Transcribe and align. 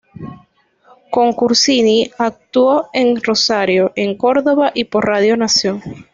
Con 1.11 1.31
Corsini 1.33 2.09
actuó 2.17 2.89
en 2.91 3.21
Rosario, 3.21 3.91
en 3.95 4.17
Córdoba 4.17 4.71
y 4.73 4.85
por 4.85 5.05
Radio 5.05 5.37
Nación. 5.37 5.83